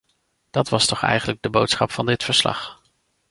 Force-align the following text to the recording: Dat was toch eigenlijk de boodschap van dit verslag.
Dat 0.51 0.69
was 0.69 0.85
toch 0.85 1.01
eigenlijk 1.03 1.41
de 1.41 1.49
boodschap 1.49 1.91
van 1.91 2.05
dit 2.05 2.23
verslag. 2.23 2.81